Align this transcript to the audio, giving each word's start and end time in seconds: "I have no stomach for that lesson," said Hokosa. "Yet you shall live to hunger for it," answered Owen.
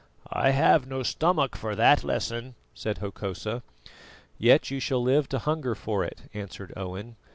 "I 0.33 0.49
have 0.49 0.87
no 0.87 1.03
stomach 1.03 1.55
for 1.55 1.75
that 1.75 2.03
lesson," 2.03 2.55
said 2.73 2.97
Hokosa. 2.97 3.61
"Yet 4.39 4.71
you 4.71 4.79
shall 4.79 5.03
live 5.03 5.29
to 5.29 5.37
hunger 5.37 5.75
for 5.75 6.03
it," 6.03 6.23
answered 6.33 6.73
Owen. 6.75 7.17